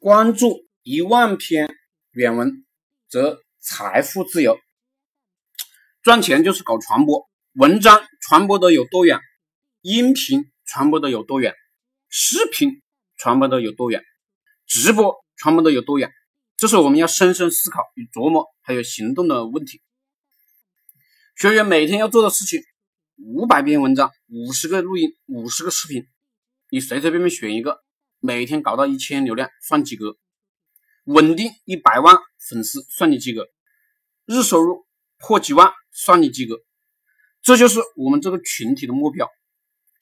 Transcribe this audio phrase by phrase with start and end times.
[0.00, 1.76] 关注一万篇
[2.12, 2.64] 原文，
[3.06, 4.58] 则财富自由。
[6.00, 9.20] 赚钱就是搞传播，文章传播的有多远，
[9.82, 11.54] 音频传播的有多远，
[12.08, 12.80] 视频
[13.18, 14.02] 传播的有多远，
[14.66, 16.10] 直播传播的有多远，
[16.56, 19.82] 这是我们要深深思考与琢磨，还有行动的问题。
[21.36, 22.62] 学员每天要做的事情：
[23.18, 26.06] 五百篇文章，五十个录音，五十个视频，
[26.70, 27.82] 你随随便便选一个。
[28.20, 30.18] 每天搞到一千流量算及格，
[31.04, 33.48] 稳定一百万粉丝算你及格，
[34.26, 34.86] 日收入
[35.18, 36.56] 破几万算你及格，
[37.40, 39.26] 这就是我们这个群体的目标。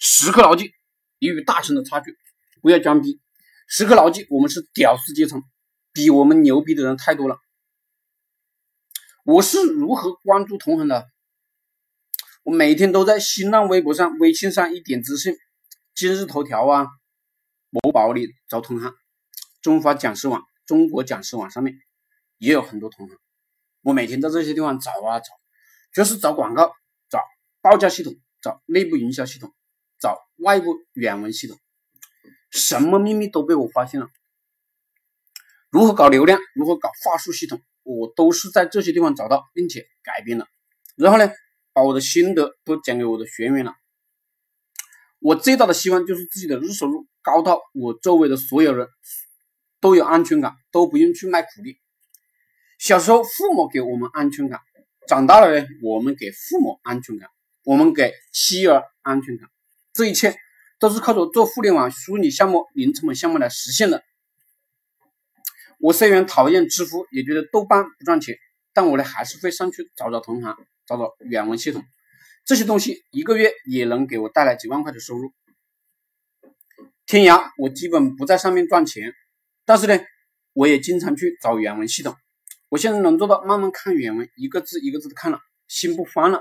[0.00, 0.72] 时刻牢记，
[1.20, 2.16] 你与大神的差距，
[2.60, 3.20] 不要装逼。
[3.68, 5.42] 时刻牢记，我们是屌丝阶层，
[5.92, 7.38] 比我们牛逼的人太多了。
[9.24, 11.06] 我是如何关注同行的？
[12.42, 15.36] 我每天都在新浪微博上、微信上一点资讯，
[15.94, 16.88] 今日头条啊。
[17.70, 18.94] 某宝里找同行，
[19.60, 21.78] 中华讲师网、中国讲师网上面
[22.38, 23.18] 也有很多同行。
[23.82, 25.34] 我每天在这些地方找啊找，
[25.92, 26.72] 就是找广告、
[27.10, 27.22] 找
[27.60, 29.54] 报价系统、找内部营销系统、
[30.00, 31.58] 找外部软文系统，
[32.50, 34.08] 什么秘密都被我发现了。
[35.70, 40.46] 如何搞流量，如何搞话术系统，我都是在这些地方找到并且改变了。
[40.96, 41.30] 然后呢，
[41.74, 43.74] 把我的心得都讲给我的学员了。
[45.20, 48.88] 我最大的希望就是自己的日收入高到我周围的所有人
[49.80, 51.78] 都有安全感，都不用去卖苦力。
[52.78, 54.60] 小时候父母给我们安全感，
[55.08, 57.28] 长大了呢，我们给父母安全感，
[57.64, 59.50] 我们给妻儿安全感，
[59.92, 60.36] 这一切
[60.78, 64.04] 都是靠着做互联网虚拟项目、零成本项目来实现的。
[65.80, 68.36] 我虽然讨厌知乎，也觉得豆瓣不赚钱，
[68.72, 70.56] 但我呢还是会上去找找同行，
[70.86, 71.82] 找找原文系统。
[72.48, 75.34] 这些东西一个月也能给我带来几万块的收入。
[77.04, 79.12] 天涯我基本不在上面赚钱，
[79.66, 80.00] 但是呢，
[80.54, 82.16] 我也经常去找原文系统。
[82.70, 85.38] 我现在能做到慢慢看原文，一个字一个字的看了，
[85.68, 86.40] 心不慌了，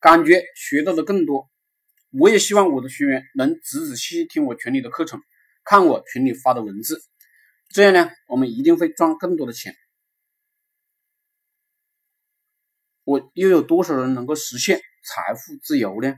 [0.00, 1.50] 感觉学到的更多。
[2.18, 5.20] 我也希望我的学员能仔仔细细听我群里的课程，
[5.62, 7.02] 看我群里发的文字，
[7.68, 9.76] 这样呢，我们一定会赚更多的钱。
[13.04, 14.80] 我又有多少人能够实现？
[15.04, 16.14] 财富自由呢？